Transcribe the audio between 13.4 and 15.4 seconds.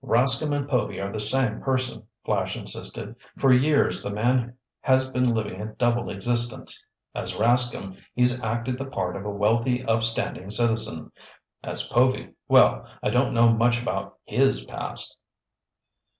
much about his past."